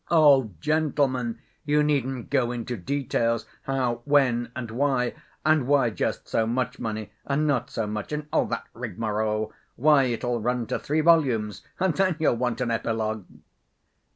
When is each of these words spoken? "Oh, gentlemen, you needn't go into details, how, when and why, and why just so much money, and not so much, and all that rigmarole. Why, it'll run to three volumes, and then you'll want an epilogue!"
"Oh, 0.09 0.49
gentlemen, 0.59 1.37
you 1.63 1.83
needn't 1.83 2.31
go 2.31 2.51
into 2.51 2.75
details, 2.75 3.45
how, 3.65 4.01
when 4.05 4.51
and 4.55 4.71
why, 4.71 5.13
and 5.45 5.67
why 5.67 5.91
just 5.91 6.27
so 6.27 6.47
much 6.47 6.79
money, 6.79 7.11
and 7.23 7.45
not 7.45 7.69
so 7.69 7.85
much, 7.85 8.11
and 8.11 8.25
all 8.33 8.45
that 8.47 8.65
rigmarole. 8.73 9.53
Why, 9.75 10.05
it'll 10.05 10.41
run 10.41 10.65
to 10.65 10.79
three 10.79 11.01
volumes, 11.01 11.61
and 11.79 11.93
then 11.93 12.15
you'll 12.17 12.33
want 12.37 12.61
an 12.61 12.71
epilogue!" 12.71 13.25